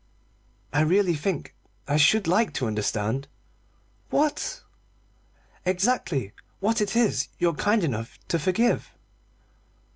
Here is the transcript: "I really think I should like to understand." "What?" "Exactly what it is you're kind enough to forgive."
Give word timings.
"I 0.73 0.81
really 0.81 1.13
think 1.13 1.53
I 1.87 1.95
should 1.97 2.25
like 2.25 2.55
to 2.55 2.65
understand." 2.65 3.27
"What?" 4.09 4.63
"Exactly 5.63 6.33
what 6.59 6.81
it 6.81 6.95
is 6.95 7.27
you're 7.37 7.53
kind 7.53 7.83
enough 7.83 8.17
to 8.29 8.39
forgive." 8.39 8.93